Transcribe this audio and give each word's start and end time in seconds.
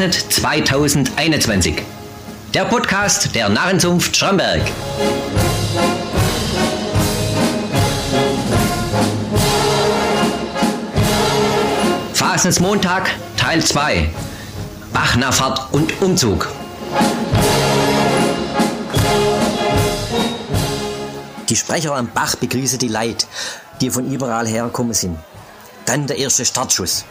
Fasnet 0.00 0.32
2021. 0.32 1.82
Der 2.54 2.64
Podcast 2.64 3.34
der 3.34 3.50
Narrenzunft 3.50 4.16
Schramberg. 4.16 4.62
Fasnets 12.14 12.60
Montag 12.60 13.10
Teil 13.36 13.62
2. 13.62 14.08
Bachnachfahrt 14.94 15.70
und 15.74 16.00
Umzug. 16.00 16.48
Die 21.50 21.56
Sprecher 21.56 21.94
am 21.94 22.08
Bach 22.08 22.36
begrüßen 22.36 22.78
die 22.78 22.88
Leute, 22.88 23.26
die 23.82 23.90
von 23.90 24.10
überall 24.10 24.46
hergekommen 24.46 24.94
sind. 24.94 25.18
Dann 25.84 26.06
der 26.06 26.16
erste 26.16 26.46
Startschuss. 26.46 27.04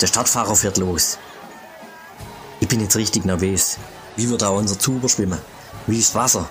Der 0.00 0.06
Stadtfahrer 0.06 0.56
fährt 0.56 0.78
los. 0.78 1.18
Ich 2.60 2.68
bin 2.68 2.80
jetzt 2.80 2.96
richtig 2.96 3.24
nervös. 3.24 3.78
Wie 4.16 4.28
wird 4.28 4.44
auch 4.44 4.58
unser 4.58 4.78
Zuber 4.78 5.08
schwimmen? 5.08 5.38
Wie 5.86 5.98
ist 5.98 6.14
Wasser? 6.14 6.48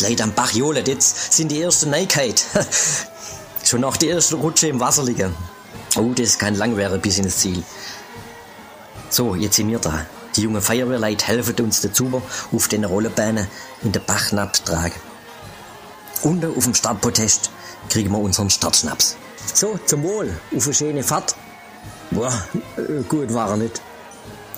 Leute 0.00 0.22
am 0.22 0.32
Bach 0.32 0.52
johlen, 0.52 0.86
jetzt 0.86 1.32
sind 1.32 1.50
die 1.50 1.60
ersten 1.60 1.90
Neuigkeit. 1.90 2.44
Schon 3.64 3.80
nach 3.80 3.96
der 3.96 4.10
ersten 4.10 4.36
Rutsche 4.36 4.68
im 4.68 4.80
Wasser 4.80 5.04
liegen. 5.04 5.34
Oh, 5.96 6.12
das 6.14 6.38
kann 6.38 6.54
lang 6.54 6.76
werden 6.76 7.00
bis 7.00 7.18
ins 7.18 7.38
Ziel. 7.38 7.62
So, 9.10 9.34
jetzt 9.34 9.56
sind 9.56 9.68
wir 9.68 9.78
da. 9.78 10.06
Die 10.36 10.42
jungen 10.42 10.62
Feuerwehrleute 10.62 11.26
helfen 11.26 11.56
uns 11.64 11.80
den 11.80 11.94
Zuber 11.94 12.22
auf 12.52 12.68
den 12.68 12.84
Rollebahnen 12.84 13.46
in 13.82 13.92
den 13.92 14.02
Bach 14.04 14.30
tragen. 14.64 15.00
Unten 16.22 16.56
auf 16.56 16.64
dem 16.64 16.74
Startprotest 16.74 17.50
kriegen 17.88 18.10
wir 18.10 18.18
unseren 18.18 18.50
Startschnaps. 18.50 19.16
So, 19.52 19.78
zum 19.86 20.02
Wohl, 20.02 20.34
auf 20.56 20.64
eine 20.64 20.74
schöne 20.74 21.02
Fahrt. 21.02 21.36
Boah, 22.10 22.32
äh, 22.76 23.02
gut 23.08 23.32
war 23.32 23.50
er 23.50 23.56
nicht. 23.56 23.80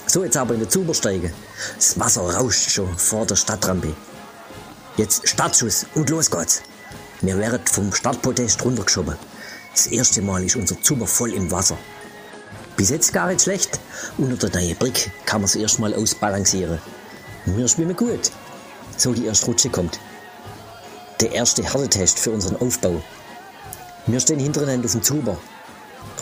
So, 0.07 0.25
jetzt 0.25 0.37
aber 0.37 0.55
in 0.55 0.61
den 0.61 0.71
Zuber 0.71 0.95
steigen. 0.95 1.33
Das 1.75 1.99
Wasser 1.99 2.23
rauscht 2.23 2.71
schon 2.71 2.97
vor 2.97 3.27
der 3.27 3.37
Stadtrampe. 3.37 3.95
Jetzt 4.97 5.29
Startschuss 5.29 5.87
und 5.95 6.09
los 6.11 6.31
geht's. 6.31 6.62
Wir 7.21 7.37
werden 7.39 7.61
vom 7.67 7.93
Startpodest 7.93 8.65
runtergeschoben. 8.65 9.17
Das 9.73 9.89
erste 9.89 10.23
Mal 10.23 10.45
ist 10.45 10.57
unser 10.57 10.81
Zuber 10.81 11.07
voll 11.07 11.33
im 11.33 11.51
Wasser. 11.51 11.77
Bis 12.77 12.91
jetzt 12.91 13.12
gar 13.12 13.29
nicht 13.29 13.43
schlecht. 13.43 13.81
Unter 14.17 14.49
der 14.49 14.61
neuen 14.61 14.77
Brick 14.77 15.11
kann 15.25 15.41
man 15.41 15.47
es 15.47 15.57
erstmal 15.57 15.95
ausbalancieren. 15.95 16.79
Wir 17.47 17.67
schwimmen 17.69 17.97
gut. 17.97 18.31
So 18.97 19.12
die 19.12 19.27
erste 19.27 19.47
Rutsche 19.47 19.71
kommt. 19.71 19.99
Der 21.21 21.33
erste 21.33 21.62
Härtetest 21.65 22.19
für 22.19 22.31
unseren 22.31 22.57
Aufbau. 22.57 23.03
Wir 24.07 24.21
stehen 24.21 24.39
hintereinander 24.39 24.87
auf 24.87 24.93
dem 24.93 25.03
Zuber. 25.03 25.37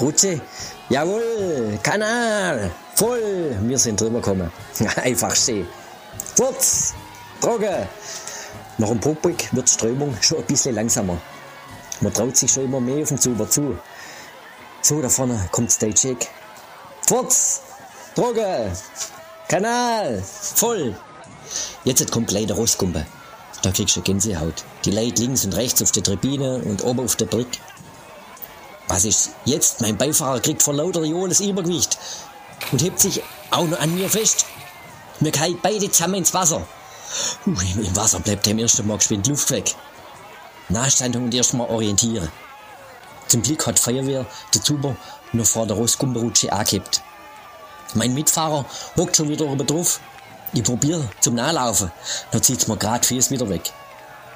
Rutsche, 0.01 0.41
jawohl, 0.89 1.79
Kanal, 1.83 2.71
voll, 2.95 3.56
wir 3.62 3.78
sind 3.78 4.00
drüber 4.00 4.20
gekommen. 4.20 4.50
Einfach 4.97 5.34
stehen. 5.34 5.67
Furz, 6.37 6.95
Droge. 7.41 7.89
Nach 8.78 8.89
dem 8.89 9.00
Puppig 9.00 9.48
wird 9.53 9.69
die 9.69 9.73
Strömung 9.73 10.17
schon 10.20 10.39
ein 10.39 10.45
bisschen 10.45 10.75
langsamer. 10.75 11.19
Man 12.00 12.12
traut 12.12 12.37
sich 12.37 12.50
schon 12.50 12.65
immer 12.65 12.81
mehr 12.81 13.03
auf 13.03 13.09
den 13.09 13.19
Zuber 13.19 13.48
zu. 13.48 13.78
So, 14.83 15.00
da 15.00 15.09
vorne 15.09 15.48
kommt 15.53 15.70
Stage 15.70 15.95
Check. 15.95 16.28
Furz, 17.06 17.61
Droge, 18.15 18.72
Kanal, 19.48 20.22
voll. 20.22 20.97
Jetzt 21.84 22.11
kommt 22.11 22.28
gleich 22.28 22.47
der 22.47 22.56
Rostkumpe. 22.56 23.06
Da 23.62 23.70
kriegst 23.70 23.97
du 23.97 24.03
Gänsehaut. 24.03 24.65
Die 24.84 24.91
Leute 24.91 25.22
links 25.22 25.45
und 25.45 25.55
rechts 25.55 25.83
auf 25.83 25.92
der 25.92 26.03
Tribüne 26.03 26.59
und 26.65 26.83
oben 26.84 27.00
auf 27.00 27.17
der 27.17 27.27
Brick. 27.27 27.61
Was 28.89 29.05
ist 29.05 29.31
jetzt? 29.45 29.81
Mein 29.81 29.97
Beifahrer 29.97 30.41
kriegt 30.41 30.62
vor 30.62 30.75
lauter 30.75 31.05
Johles 31.05 31.41
Übergewicht 31.41 31.98
und 32.73 32.83
hebt 32.83 33.01
sich 33.01 33.23
auch 33.51 33.67
noch 33.67 33.81
an 33.81 33.95
mir 33.95 34.09
fest. 34.09 34.47
Wir 35.21 35.33
fallen 35.33 35.59
beide 35.62 35.91
zusammen 35.91 36.15
ins 36.15 36.34
Wasser. 36.34 36.66
Uh, 37.47 37.50
Im 37.77 37.97
Wasser 37.97 38.21
bleibt 38.21 38.47
im 38.47 38.59
ersten 38.59 38.87
Mal 38.87 38.99
geschwind 38.99 39.27
Luft 39.27 39.50
weg. 39.50 39.75
Nachstandung 40.69 41.25
und 41.25 41.34
erstmal 41.34 41.69
orientieren. 41.69 42.31
Zum 43.28 43.43
Glück 43.43 43.66
hat 43.66 43.78
Feuerwehr 43.78 44.27
der 44.53 44.62
Zuber 44.62 44.97
nur 45.33 45.44
vor 45.44 45.66
der 45.66 45.77
Rostgumberutsche 45.77 46.53
angehebt. 46.53 47.03
Mein 47.94 48.15
Mitfahrer 48.15 48.65
hockt 48.97 49.17
schon 49.17 49.28
wieder 49.28 49.47
oben 49.47 49.67
drauf. 49.67 50.00
Ich 50.53 50.62
probiere 50.62 51.09
zum 51.21 51.34
Nachlaufen. 51.34 51.93
Da 52.31 52.41
zieht's 52.41 52.67
mir 52.67 52.77
grad 52.77 53.06
Fies 53.06 53.31
wieder 53.31 53.49
weg. 53.49 53.72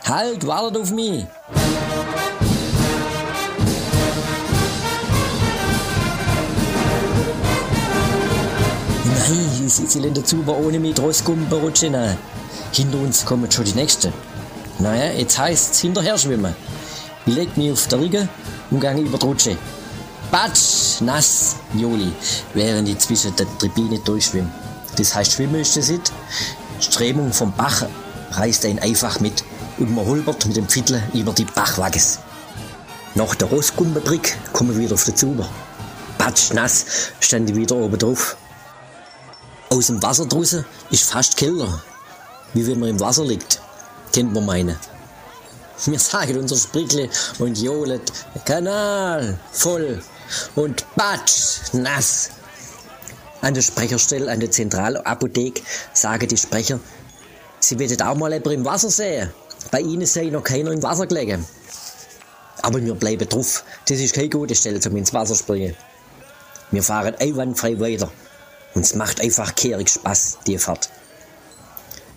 Halt, 0.04 0.46
wartet 0.46 0.82
auf 0.82 0.90
mich! 0.90 1.26
Ich 9.30 9.92
der 10.00 10.24
Zuber 10.24 10.56
ohne 10.56 10.78
mich 10.78 10.98
Rostgumben 10.98 11.52
rutschen. 11.52 11.94
Hinter 12.72 12.98
uns 12.98 13.26
kommen 13.26 13.50
schon 13.50 13.66
die 13.66 13.74
Nächsten. 13.74 14.10
Naja, 14.78 15.12
jetzt 15.12 15.38
heißt's 15.38 15.80
hinterher 15.80 16.16
schwimmen. 16.16 16.56
Ich 17.26 17.34
leg 17.34 17.54
mich 17.58 17.72
auf 17.72 17.86
der 17.88 18.00
Rüge 18.00 18.26
und 18.70 18.80
gehe 18.80 18.96
über 18.96 19.18
die 19.18 19.26
Rutsche. 19.26 19.58
Batsch, 20.30 21.02
nass, 21.02 21.56
Joli, 21.74 22.10
während 22.54 22.88
ich 22.88 22.98
zwischen 23.00 23.36
der 23.36 23.46
Tribüne 23.58 23.98
durchschwimme. 23.98 24.50
Das 24.96 25.14
heißt, 25.14 25.32
Schwimmen 25.32 25.60
ist 25.60 25.76
das 25.76 25.90
nicht. 25.90 26.10
Strömung 26.80 27.30
vom 27.30 27.52
Bach 27.52 27.84
reißt 28.30 28.64
einen 28.64 28.78
einfach 28.78 29.20
mit 29.20 29.44
und 29.76 29.94
man 29.94 30.06
holpert 30.06 30.46
mit 30.46 30.56
dem 30.56 30.68
Viertel 30.68 31.02
über 31.12 31.34
die 31.34 31.44
Bachwagges. 31.44 32.20
Nach 33.14 33.34
der 33.34 33.48
Rostgumbenbrick 33.48 34.38
kommen 34.54 34.74
wir 34.74 34.84
wieder 34.84 34.94
auf 34.94 35.04
den 35.04 35.16
Zuber. 35.16 35.46
Batsch, 36.16 36.54
nass, 36.54 36.86
stand 37.20 37.50
ich 37.50 37.56
wieder 37.56 37.76
oben 37.76 37.98
drauf. 37.98 38.38
Aus 39.70 39.88
dem 39.88 40.02
Wasser 40.02 40.24
draußen 40.24 40.64
ist 40.90 41.10
fast 41.10 41.36
kälter, 41.36 41.82
wie 42.54 42.66
wenn 42.66 42.80
man 42.80 42.88
im 42.88 43.00
Wasser 43.00 43.24
liegt, 43.24 43.60
kennt 44.12 44.32
man 44.32 44.46
meine. 44.46 44.78
Wir 45.84 45.98
sagen 45.98 46.38
unser 46.38 46.56
Sprickle 46.56 47.10
und 47.38 47.58
johlet, 47.58 48.00
Kanal, 48.46 49.38
voll 49.52 50.02
und 50.56 50.84
Batsch, 50.96 51.72
nass. 51.74 52.30
An 53.42 53.54
der 53.54 53.62
Sprecherstelle, 53.62 54.32
an 54.32 54.40
der 54.40 54.50
Zentralapotheke 54.50 55.62
sagen 55.92 56.26
die 56.26 56.36
Sprecher, 56.36 56.80
sie 57.60 57.78
werden 57.78 58.00
auch 58.02 58.16
mal 58.16 58.32
jemand 58.32 58.54
im 58.54 58.64
Wasser 58.64 58.90
sehen. 58.90 59.30
Bei 59.70 59.80
ihnen 59.80 60.06
sei 60.06 60.24
noch 60.24 60.42
keiner 60.42 60.72
im 60.72 60.82
Wasser 60.82 61.06
gelegen. 61.06 61.46
Aber 62.62 62.82
wir 62.82 62.94
bleiben 62.94 63.28
drauf. 63.28 63.64
Das 63.86 63.98
ist 63.98 64.14
keine 64.14 64.30
gute 64.30 64.54
Stelle 64.54 64.80
zum 64.80 64.96
ins 64.96 65.12
Wasser 65.12 65.34
springen. 65.34 65.76
Wir 66.70 66.82
fahren 66.82 67.14
einwandfrei 67.18 67.78
weiter. 67.78 68.10
Und 68.78 68.84
es 68.84 68.94
macht 68.94 69.20
einfach 69.20 69.56
kehrig 69.56 69.88
Spaß, 69.88 70.38
die 70.46 70.56
Fahrt. 70.56 70.88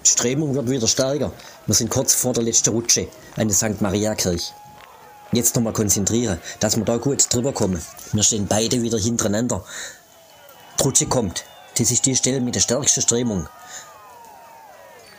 Die 0.06 0.10
Strömung 0.12 0.54
wird 0.54 0.70
wieder 0.70 0.88
stärker. 0.88 1.32
Wir 1.66 1.74
sind 1.74 1.90
kurz 1.90 2.14
vor 2.14 2.34
der 2.34 2.44
letzten 2.44 2.70
Rutsche 2.70 3.08
an 3.36 3.48
der 3.48 3.58
St. 3.58 3.82
Maria 3.82 4.14
Kirche. 4.14 4.54
Jetzt 5.32 5.56
nochmal 5.56 5.74
konzentrieren, 5.74 6.40
dass 6.60 6.78
wir 6.78 6.86
da 6.86 6.98
gut 6.98 7.34
drüber 7.34 7.52
kommen. 7.52 7.82
Wir 8.12 8.22
stehen 8.22 8.46
beide 8.46 8.80
wieder 8.84 9.00
hintereinander. 9.00 9.66
Die 10.78 10.84
Rutsche 10.84 11.08
kommt. 11.08 11.46
Das 11.80 11.90
ist 11.90 12.06
die 12.06 12.16
Stelle 12.16 12.42
mit 12.42 12.54
der 12.54 12.60
stärksten 12.60 13.02
Strömung. 13.02 13.48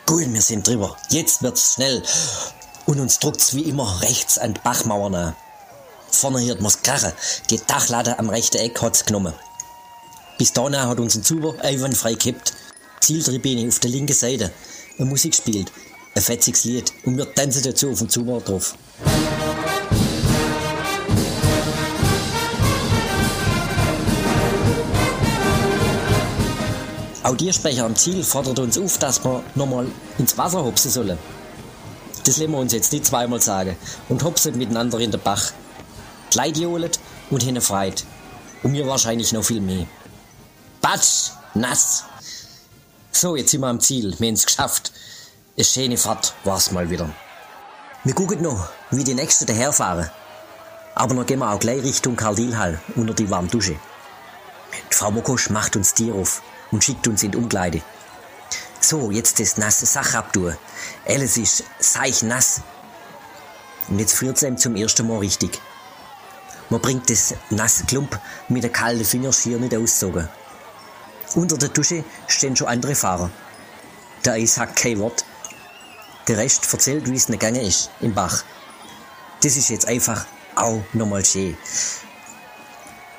Gut, 0.05 0.31
wir 0.33 0.41
sind 0.41 0.65
drüber. 0.65 0.95
Jetzt 1.09 1.43
wird's 1.43 1.73
schnell. 1.73 2.03
Und 2.85 3.01
uns 3.01 3.19
druckt's 3.19 3.53
wie 3.53 3.63
immer 3.63 4.01
rechts 4.01 4.37
an 4.37 4.53
die 4.53 4.61
Bachmauer 4.61 5.09
nah. 5.09 5.35
Vorne 6.09 6.41
hört 6.45 6.61
man's 6.61 6.81
krachen. 6.83 7.11
Die 7.49 7.59
Dachlatte 7.59 8.17
am 8.17 8.29
rechten 8.29 8.59
Eck 8.59 8.81
hat's 8.81 9.03
genommen. 9.03 9.33
Bis 10.43 10.51
dahin 10.51 10.77
hat 10.77 10.99
unser 10.99 11.21
Zuber 11.21 11.55
einwandfrei 11.61 12.15
gekippt. 12.15 12.53
Zieltribüne 12.99 13.65
auf 13.65 13.79
der 13.79 13.91
linken 13.91 14.11
Seite. 14.11 14.51
Eine 14.97 15.07
Musik 15.07 15.33
spielt. 15.33 15.71
Ein 16.15 16.21
fetziges 16.21 16.65
Lied. 16.65 16.91
Und 17.05 17.15
wir 17.15 17.33
tanzen 17.33 17.63
dazu 17.63 17.89
auf 17.91 17.99
dem 17.99 18.09
Zuber 18.09 18.41
drauf. 18.41 18.75
Auch 27.23 27.37
die 27.37 27.53
Sprecher 27.53 27.85
am 27.85 27.95
Ziel 27.95 28.21
fordert 28.21 28.59
uns 28.59 28.77
auf, 28.77 28.97
dass 28.97 29.23
wir 29.23 29.41
nochmal 29.55 29.87
ins 30.17 30.37
Wasser 30.37 30.61
hopsen 30.61 30.91
sollen. 30.91 31.17
Das 32.25 32.35
lassen 32.35 32.51
wir 32.51 32.57
uns 32.57 32.73
jetzt 32.73 32.91
nicht 32.91 33.05
zweimal 33.05 33.39
sagen 33.39 33.77
und 34.09 34.21
hopsen 34.25 34.57
miteinander 34.57 34.99
in 34.99 35.11
den 35.11 35.21
Bach. 35.21 35.53
Kleid 36.31 36.57
und 36.57 37.43
hinne 37.43 37.61
freit. 37.61 38.03
Und 38.61 38.73
mir 38.73 38.85
wahrscheinlich 38.85 39.31
noch 39.31 39.45
viel 39.45 39.61
mehr. 39.61 39.87
Batsch, 40.83 41.31
nass. 41.53 42.03
So, 43.09 43.37
jetzt 43.37 43.51
sind 43.51 43.61
wir 43.61 43.67
am 43.67 43.79
Ziel. 43.79 44.13
Wir 44.19 44.27
haben 44.27 44.33
es 44.33 44.45
geschafft. 44.45 44.91
Eine 45.55 45.63
schöne 45.63 45.97
Fahrt 45.97 46.33
war's 46.43 46.71
mal 46.71 46.89
wieder. 46.89 47.09
Wir 48.03 48.13
gucken 48.13 48.41
noch, 48.41 48.67
wie 48.91 49.05
die 49.05 49.13
Nächsten 49.13 49.45
daherfahren. 49.45 50.09
Aber 50.93 51.13
noch 51.13 51.25
gehen 51.25 51.39
wir 51.39 51.49
auch 51.49 51.59
gleich 51.59 51.81
Richtung 51.83 52.17
Karl-Diel-Hall 52.17 52.81
unter 52.97 53.13
die 53.13 53.29
warme 53.29 53.47
Dusche. 53.47 53.77
Die 54.91 54.93
Frau 54.93 55.09
Mokosch 55.09 55.49
macht 55.49 55.77
uns 55.77 55.93
Tier 55.93 56.13
auf 56.15 56.41
und 56.69 56.83
schickt 56.83 57.07
uns 57.07 57.23
in 57.23 57.31
die 57.31 57.37
Umkleide. 57.37 57.81
So, 58.81 59.09
jetzt 59.09 59.39
das 59.39 59.55
nasse 59.55 59.85
Sach 59.85 60.13
abtun. 60.15 60.57
Alles 61.07 61.37
ist 61.37 61.63
nass. 62.23 62.59
Und 63.87 63.99
jetzt 63.99 64.15
friert 64.17 64.35
es 64.35 64.43
ihm 64.43 64.57
zum 64.57 64.75
ersten 64.75 65.07
Mal 65.07 65.19
richtig. 65.19 65.61
Man 66.69 66.81
bringt 66.81 67.09
das 67.09 67.35
nasse 67.51 67.85
Klump 67.85 68.19
mit 68.49 68.63
der 68.63 68.71
kalten 68.73 69.05
Fingerschier 69.05 69.59
nicht 69.59 69.77
auszogen. 69.77 70.27
Unter 71.35 71.57
der 71.57 71.69
Dusche 71.69 72.03
stehen 72.27 72.55
schon 72.55 72.67
andere 72.67 72.93
Fahrer. 72.93 73.31
Der 74.23 74.45
sagt 74.47 74.75
kein 74.75 74.99
Wort. 74.99 75.25
Der 76.27 76.37
Rest 76.37 76.71
erzählt, 76.71 77.09
wie 77.09 77.15
es 77.15 77.27
nicht 77.27 77.39
gegangen 77.39 77.65
ist, 77.65 77.89
im 78.01 78.13
Bach. 78.13 78.43
Das 79.41 79.57
ist 79.57 79.69
jetzt 79.69 79.87
einfach 79.87 80.25
auch 80.55 80.81
nochmal 80.93 81.25
schön. 81.25 81.57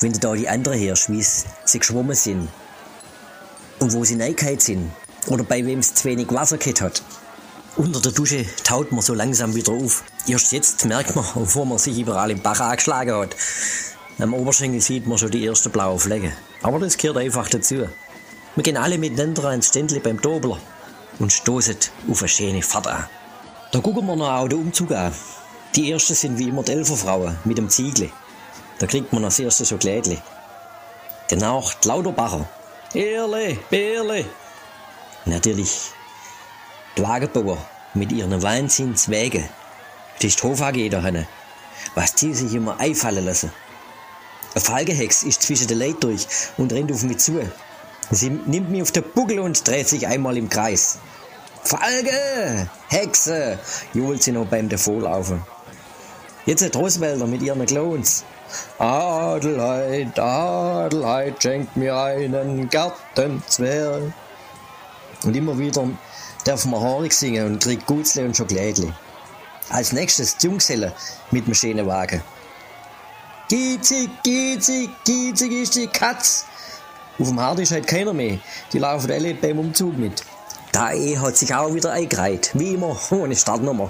Wenn 0.01 0.13
du 0.13 0.19
da 0.21 0.33
die 0.35 0.49
anderen 0.49 0.79
hörst, 0.79 1.11
wie 1.11 1.23
sie 1.23 1.79
geschwommen 1.79 2.15
sind 2.15 2.49
und 3.81 3.93
wo 3.93 4.05
sie 4.05 4.21
reingehauen 4.21 4.61
sind 4.61 4.93
oder 5.27 5.43
bei 5.43 5.65
wem 5.67 5.81
es 5.81 5.95
zu 5.95 6.05
wenig 6.05 6.31
Wasser 6.31 6.57
gehabt 6.57 6.81
hat. 6.81 7.03
Unter 7.77 8.01
der 8.01 8.13
Dusche 8.13 8.47
taut 8.63 8.93
man 8.93 9.03
so 9.03 9.15
langsam 9.15 9.55
wieder 9.57 9.73
auf. 9.73 10.05
Erst 10.29 10.53
jetzt 10.53 10.85
merkt 10.85 11.17
man, 11.17 11.25
bevor 11.35 11.67
man 11.67 11.79
sich 11.79 11.99
überall 11.99 12.31
im 12.31 12.41
Bach 12.41 12.61
angeschlagen 12.61 13.17
hat. 13.17 13.37
Am 14.21 14.33
Oberschenkel 14.33 14.81
sieht 14.81 15.09
man 15.09 15.19
schon 15.19 15.33
die 15.33 15.45
ersten 15.45 15.71
blauen 15.71 15.99
Flecken. 15.99 16.33
Aber 16.63 16.79
das 16.79 16.97
gehört 16.97 17.19
einfach 17.19 17.49
dazu. 17.49 17.89
Wir 18.55 18.63
gehen 18.63 18.77
alle 18.77 18.99
miteinander 18.99 19.47
ans 19.47 19.69
Ständli 19.69 19.99
beim 19.99 20.21
Dobler 20.21 20.59
und 21.19 21.33
stoßen 21.33 21.77
auf 22.09 22.21
eine 22.21 22.29
schöne 22.29 22.63
Fahrt 22.63 22.87
an. 22.87 23.09
Da 23.73 23.81
gucken 23.81 24.07
wir 24.07 24.15
noch 24.15 24.31
auch 24.31 24.49
den 24.49 24.61
Umzug 24.61 24.93
an. 24.93 25.13
Die 25.75 25.91
ersten 25.91 26.15
sind 26.15 26.39
wie 26.39 26.49
immer 26.49 26.63
die 26.63 26.73
Elferfrauen 26.73 27.37
mit 27.45 27.59
dem 27.59 27.69
Ziegel. 27.69 28.11
Da 28.79 28.87
kriegt 28.87 29.13
man 29.13 29.25
als 29.25 29.41
erstes 29.41 29.71
so 29.71 29.77
Klädli. 29.77 30.19
Danach 31.29 31.75
die 31.75 31.89
Lauterbacher. 31.89 32.49
Erle, 32.95 33.59
Erle. 33.73 34.25
Natürlich 35.25 35.91
die 36.97 37.03
Wagenbauer 37.03 37.59
mit 37.95 38.13
ihren 38.13 38.41
Wahnsinnswägen. 38.41 39.49
Das 40.17 40.27
ist 40.27 40.41
die 40.41 40.47
Hof 40.47 40.63
AG 40.63 40.91
da 40.91 41.03
hinten. 41.03 41.27
Was 41.97 42.15
die 42.15 42.33
sich 42.33 42.55
immer 42.55 42.79
einfallen 42.79 43.25
lassen. 43.25 43.51
Eine 44.55 44.65
Falgehex 44.65 45.25
ist 45.25 45.43
zwischen 45.43 45.67
den 45.67 45.81
Leuten 45.81 46.01
durch 46.01 46.27
und 46.57 46.73
rennt 46.73 46.93
auf 46.93 47.03
mich 47.03 47.19
zu. 47.19 47.41
Sie 48.11 48.31
nimmt 48.31 48.71
mich 48.71 48.83
auf 48.83 48.93
den 48.93 49.05
Buckel 49.15 49.41
und 49.41 49.67
dreht 49.67 49.89
sich 49.89 50.07
einmal 50.07 50.37
im 50.37 50.49
Kreis. 50.49 50.99
Falge! 51.63 52.69
Hexe! 52.89 53.59
johlt 53.95 54.23
sie 54.23 54.33
noch 54.33 54.47
beim 54.47 54.69
Davonlaufen. 54.69 55.43
Jetzt 56.47 56.63
hat 56.65 56.77
Roswälder 56.77 57.27
mit 57.27 57.43
ihren 57.43 57.65
Clowns. 57.65 58.25
Adelheid, 58.79 60.19
Adelheid, 60.19 61.43
schenkt 61.43 61.77
mir 61.77 61.97
einen 61.97 62.69
Gartenzwerg. 62.69 64.13
Und 65.25 65.35
immer 65.35 65.59
wieder 65.59 65.89
darf 66.45 66.67
man 66.67 66.81
Horig 66.81 67.15
singen 67.15 67.47
und 67.47 67.63
kriegt 67.63 67.87
Gutzle 67.87 68.27
und 68.27 68.37
Schokolädle. 68.37 68.93
Als 69.71 69.93
nächstes 69.93 70.37
die 70.37 70.47
Junggeselle 70.47 70.93
mit 71.31 71.47
dem 71.47 71.55
schönen 71.55 71.87
Wagen. 71.87 72.23
Giezig, 73.49 74.11
giezig, 74.23 74.91
giezig 75.05 75.53
ist 75.53 75.75
die 75.77 75.87
Katz. 75.87 76.45
Auf 77.19 77.29
dem 77.29 77.41
Hart 77.41 77.61
ist 77.61 77.71
halt 77.71 77.87
keiner 77.87 78.13
mehr. 78.13 78.39
Die 78.73 78.79
laufen 78.79 79.11
alle 79.11 79.35
beim 79.35 79.61
Umzug 79.61 79.97
mit. 79.97 80.25
Da 80.73 80.93
E 80.93 81.17
hat 81.17 81.37
sich 81.37 81.55
auch 81.55 81.73
wieder 81.73 81.93
eingereiht. 81.93 82.51
Wie 82.55 82.75
immer, 82.75 82.97
ohne 83.11 83.37
Startnummer. 83.37 83.89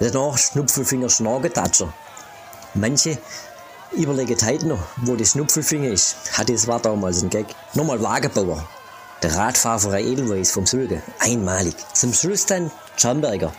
Danach 0.00 0.38
Schnupfelfinger 0.38 1.10
Schnagetatscher. 1.10 1.92
Manche 2.72 3.18
überlegen 3.92 4.38
heute 4.42 4.66
noch, 4.66 4.78
wo 4.96 5.14
die 5.14 5.26
Schnupfelfinger 5.26 5.90
ist. 5.90 6.16
Hat 6.38 6.48
das 6.48 6.66
war 6.66 6.80
damals 6.80 7.22
ein 7.22 7.28
Gag. 7.28 7.46
Nochmal 7.74 8.02
Wagenbauer. 8.02 8.66
Der 9.22 9.36
Radfahrer 9.36 10.00
Edelweiss 10.00 10.52
vom 10.52 10.64
Sülge. 10.64 11.02
Einmalig. 11.18 11.76
Zum 11.92 12.14
Schluss 12.14 12.46
dann 12.46 12.70
Schamberger. 12.96 13.52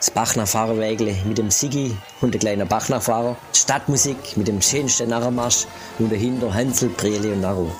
Das 0.00 0.10
Bachnerfahrerwägle 0.10 1.14
mit 1.24 1.38
dem 1.38 1.52
Sigi 1.52 1.96
und 2.20 2.34
der 2.34 2.40
kleine 2.40 2.66
Bachnerfahrer. 2.66 3.36
Stadtmusik 3.52 4.36
mit 4.36 4.48
dem 4.48 4.60
schönsten 4.60 5.10
Narrenmarsch 5.10 5.66
und 6.00 6.10
dahinter 6.10 6.52
Hansel, 6.52 6.88
Brele 6.88 7.32
und 7.32 7.42
Narro. 7.42 7.70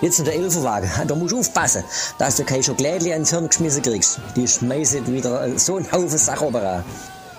Jetzt 0.00 0.20
noch 0.20 0.26
der 0.26 0.36
Elferwagen. 0.36 0.90
Da 1.08 1.14
musst 1.14 1.32
du 1.32 1.40
aufpassen, 1.40 1.82
dass 2.18 2.36
du 2.36 2.44
kein 2.44 2.62
Schokolädchen 2.62 3.12
ans 3.12 3.30
Hirn 3.30 3.48
geschmissen 3.48 3.82
kriegst. 3.82 4.20
Die 4.36 4.46
schmeißen 4.46 5.06
wieder 5.12 5.58
so 5.58 5.76
einen 5.76 5.90
Haufen 5.90 6.18
Sachen 6.18 6.48
oben 6.48 6.84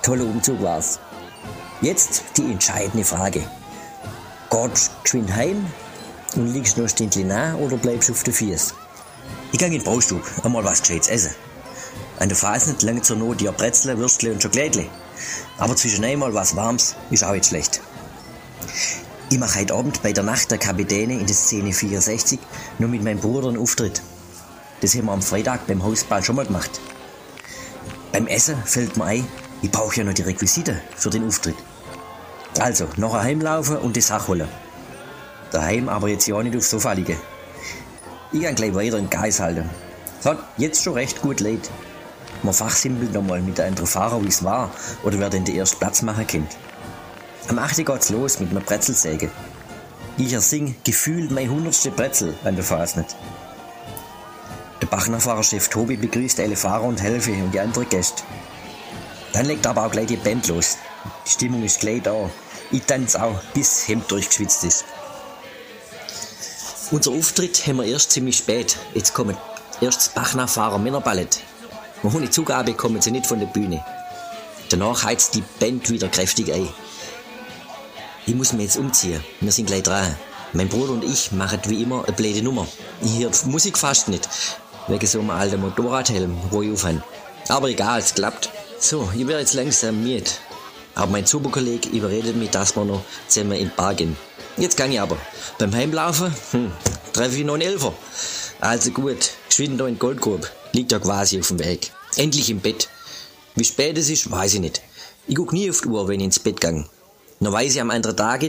Toller 0.01 0.25
Umzug 0.25 0.61
war's. 0.61 0.99
Jetzt 1.81 2.23
die 2.35 2.51
entscheidende 2.51 3.05
Frage. 3.05 3.43
Gehst 4.49 4.91
geschwind 5.03 5.33
heim 5.33 5.65
und 6.35 6.53
liegst 6.53 6.77
noch 6.77 6.85
ein 6.85 6.89
Stündchen 6.89 7.27
nach 7.27 7.55
oder 7.55 7.77
bleibst 7.77 8.09
du 8.09 8.13
auf 8.13 8.23
den 8.23 8.33
Fies? 8.33 8.73
Ich 9.51 9.59
gehe 9.59 9.67
in 9.67 9.73
den 9.73 9.83
Baustub, 9.83 10.21
einmal 10.43 10.63
was 10.63 10.81
Gescheites 10.81 11.07
essen. 11.07 11.35
An 12.19 12.27
der 12.27 12.37
Fasnet 12.37 12.81
lange 12.83 13.01
zur 13.01 13.15
Not 13.15 13.41
ja 13.41 13.51
Brezel, 13.51 13.97
Würstle 13.97 14.33
und 14.33 14.43
Schokolädle. 14.43 14.87
Aber 15.57 15.75
zwischen 15.75 16.03
einmal 16.03 16.33
was 16.33 16.55
Warmes 16.55 16.95
ist 17.09 17.23
auch 17.23 17.31
nicht 17.31 17.45
schlecht. 17.45 17.81
Ich 19.31 19.37
mache 19.37 19.59
heute 19.59 19.75
Abend 19.75 20.01
bei 20.01 20.11
der 20.11 20.23
Nacht 20.23 20.49
der 20.49 20.57
Kapitäne 20.57 21.13
in 21.13 21.27
der 21.27 21.35
Szene 21.35 21.71
64 21.71 22.39
nur 22.79 22.89
mit 22.89 23.03
meinem 23.03 23.19
Bruder 23.19 23.49
einen 23.49 23.59
Auftritt. 23.59 24.01
Das 24.81 24.95
haben 24.95 25.05
wir 25.05 25.11
am 25.11 25.21
Freitag 25.21 25.67
beim 25.67 25.83
Hausball 25.83 26.23
schon 26.23 26.35
mal 26.35 26.47
gemacht. 26.47 26.81
Beim 28.11 28.25
Essen 28.25 28.57
fällt 28.65 28.97
mir 28.97 29.05
ein, 29.05 29.27
ich 29.61 29.69
brauche 29.69 29.97
ja 29.97 30.03
noch 30.03 30.15
die 30.15 30.23
Requisite 30.23 30.81
für 30.95 31.11
den 31.11 31.27
Auftritt. 31.27 31.57
Also, 32.57 32.87
nachher 32.97 33.21
heimlaufen 33.21 33.77
und 33.77 33.95
die 33.95 34.01
Sache 34.01 34.29
holen. 34.29 34.47
Daheim 35.51 35.89
aber 35.89 36.09
jetzt 36.09 36.27
ja 36.27 36.41
nicht 36.41 36.57
aufs 36.57 36.71
Sofa 36.71 36.93
liegen. 36.93 37.17
Ich 38.31 38.41
kann 38.41 38.55
gleich 38.55 38.73
weiter 38.73 38.97
in 38.97 39.11
Geist 39.11 39.41
halten. 39.41 39.69
Hat 40.25 40.39
jetzt 40.57 40.81
schon 40.81 40.93
recht 40.93 41.21
gut 41.21 41.39
leid. 41.39 41.69
Man 42.41 42.55
fachsimpelt 42.55 43.13
nochmal 43.13 43.41
mit 43.41 43.59
einem 43.59 43.77
Fahrer, 43.85 44.23
wie 44.23 44.27
es 44.27 44.43
war, 44.43 44.71
oder 45.03 45.19
wer 45.19 45.29
den 45.29 45.45
ersten 45.45 45.77
Platz 45.77 46.01
machen 46.01 46.25
kennt. 46.25 46.57
Am 47.49 47.57
8. 47.57 47.83
geht's 47.83 48.09
los 48.11 48.39
mit 48.39 48.51
einer 48.51 48.59
Brezelsäge. 48.59 49.31
Ich 50.19 50.33
ersing 50.33 50.75
gefühlt 50.83 51.31
mein 51.31 51.49
hundertste 51.49 51.89
Brezel 51.89 52.35
an 52.43 52.53
der 52.53 52.63
Fasnet. 52.63 53.15
Der 54.79 54.85
Bachnerfahrerchef 54.85 55.67
Tobi 55.67 55.97
begrüßt 55.97 56.39
alle 56.41 56.55
Fahrer 56.55 56.83
und 56.83 57.01
Helfe 57.01 57.31
und 57.31 57.51
die 57.51 57.59
anderen 57.59 57.89
Gäste. 57.89 58.21
Dann 59.33 59.47
legt 59.47 59.65
aber 59.65 59.83
auch 59.83 59.91
gleich 59.91 60.05
die 60.05 60.17
Band 60.17 60.47
los. 60.47 60.77
Die 61.25 61.31
Stimmung 61.31 61.63
ist 61.63 61.79
gleich 61.79 62.03
da. 62.03 62.29
Ich 62.69 62.83
tanze 62.83 63.23
auch, 63.23 63.41
bis 63.55 63.87
Hemd 63.87 64.11
durchgeschwitzt 64.11 64.63
ist. 64.65 64.85
Unser 66.91 67.13
Auftritt 67.13 67.65
haben 67.65 67.77
wir 67.77 67.85
erst 67.85 68.11
ziemlich 68.11 68.37
spät. 68.37 68.77
Jetzt 68.93 69.15
kommen 69.15 69.35
erst 69.81 70.01
das 70.01 70.09
Bachnachfahrer 70.09 70.77
Männerballett. 70.77 71.41
Ohne 72.03 72.29
Zugabe 72.29 72.75
kommen 72.75 73.01
sie 73.01 73.09
nicht 73.09 73.25
von 73.25 73.39
der 73.39 73.47
Bühne. 73.47 73.83
Danach 74.69 75.03
heizt 75.03 75.33
die 75.33 75.43
Band 75.59 75.89
wieder 75.89 76.09
kräftig 76.09 76.53
ein. 76.53 76.69
Ich 78.25 78.35
muss 78.35 78.53
mich 78.53 78.63
jetzt 78.63 78.77
umziehen. 78.77 79.23
Wir 79.39 79.51
sind 79.51 79.65
gleich 79.65 79.83
dran. 79.83 80.15
Mein 80.53 80.69
Bruder 80.69 80.93
und 80.93 81.03
ich 81.03 81.31
machen 81.31 81.59
wie 81.67 81.83
immer 81.83 82.03
eine 82.05 82.15
blöde 82.15 82.41
Nummer. 82.41 82.67
Höre 83.01 83.31
Musik 83.45 83.77
fast 83.77 84.07
nicht. 84.07 84.27
Wegen 84.87 85.05
so 85.05 85.19
einem 85.19 85.29
alten 85.29 85.61
Motorradhelm, 85.61 86.37
wo 86.49 86.61
ich 86.61 86.71
aufhöre. 86.71 87.03
Aber 87.47 87.69
egal, 87.69 87.99
es 87.99 88.13
klappt. 88.13 88.49
So, 88.79 89.09
ich 89.15 89.27
werde 89.27 89.41
jetzt 89.41 89.53
langsam 89.53 90.03
müde. 90.03 90.29
Aber 90.95 91.11
mein 91.11 91.25
Superkollege 91.25 91.89
überredet 91.89 92.35
mich, 92.35 92.49
dass 92.49 92.75
wir 92.75 92.85
noch 92.85 93.03
zusammen 93.27 93.53
in 93.53 93.69
die 93.69 93.75
Bar 93.75 93.93
gehen. 93.93 94.17
Jetzt 94.57 94.75
kann 94.75 94.91
ich 94.91 94.99
aber. 94.99 95.17
Beim 95.57 95.73
Heimlaufen 95.73 96.33
hm, 96.51 96.71
treffe 97.13 97.37
ich 97.37 97.45
noch 97.45 97.53
einen 97.53 97.63
Elfer. 97.63 97.93
Also 98.59 98.91
gut, 98.91 99.31
geschwind 99.47 99.79
da 99.79 99.87
in 99.87 99.97
Goldgrub. 99.97 100.49
Liegt 100.73 100.91
ja 100.91 100.99
quasi 100.99 101.39
auf 101.39 101.47
dem 101.47 101.59
Weg. 101.59 101.91
Endlich 102.17 102.49
im 102.49 102.59
Bett. 102.59 102.89
Wie 103.55 103.63
spät 103.63 103.97
es 103.97 104.09
ist, 104.09 104.29
weiß 104.29 104.55
ich 104.55 104.59
nicht. 104.59 104.81
Ich 105.27 105.35
guck 105.35 105.53
nie 105.53 105.69
auf 105.69 105.81
die 105.81 105.87
Uhr, 105.87 106.07
wenn 106.07 106.19
ich 106.19 106.25
ins 106.25 106.39
Bett 106.39 106.59
gang. 106.59 106.89
Noch 107.41 107.53
weiß 107.53 107.73
ich 107.73 107.81
am 107.81 107.89
anderen 107.89 108.17
Tag, 108.17 108.41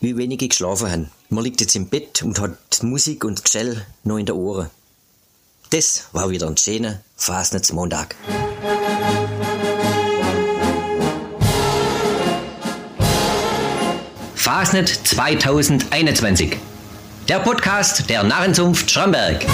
wie 0.00 0.16
wenig 0.16 0.40
ich 0.40 0.48
geschlafen 0.48 0.90
habe. 0.90 1.06
Man 1.28 1.44
liegt 1.44 1.60
jetzt 1.60 1.76
im 1.76 1.88
Bett 1.88 2.22
und 2.22 2.40
hat 2.40 2.82
Musik 2.82 3.24
und 3.24 3.44
Gestell 3.44 3.84
noch 4.04 4.16
in 4.16 4.24
den 4.24 4.36
Ohren. 4.36 4.70
Das 5.70 6.04
war 6.12 6.30
wieder 6.30 6.46
ein 6.46 6.56
schöner 6.56 7.02
Fastnachtsmontag. 7.16 8.14
Fasnet 14.34 14.88
2021. 14.88 16.56
Der 17.28 17.40
Podcast 17.40 18.08
der 18.08 18.22
Narrenzunft 18.22 18.90
Schramberg. 18.90 19.44